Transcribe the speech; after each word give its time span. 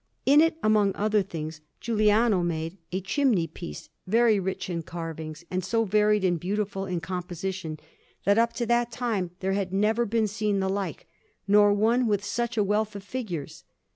In 0.25 0.41
it, 0.41 0.57
among 0.63 0.95
other 0.95 1.21
things, 1.21 1.61
Giuliano 1.79 2.41
made 2.41 2.75
a 2.91 3.01
chimney 3.01 3.45
piece, 3.45 3.89
very 4.07 4.39
rich 4.39 4.67
in 4.67 4.81
carvings, 4.81 5.45
and 5.51 5.63
so 5.63 5.85
varied 5.85 6.23
and 6.25 6.39
beautiful 6.39 6.87
in 6.87 6.99
composition, 6.99 7.79
that 8.25 8.39
up 8.39 8.51
to 8.53 8.65
that 8.65 8.91
time 8.91 9.29
there 9.41 9.53
had 9.53 9.71
never 9.71 10.07
been 10.07 10.25
seen 10.27 10.59
the 10.59 10.69
like, 10.69 11.07
nor 11.47 11.71
one 11.71 12.07
with 12.07 12.23
such 12.25 12.57
a 12.57 12.63
wealth 12.63 12.95
of 12.95 13.03
figures. 13.03 13.63